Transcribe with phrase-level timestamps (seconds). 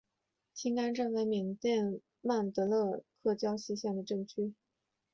[0.55, 4.55] 辛甘镇为缅甸曼德勒省皎克西县的镇区。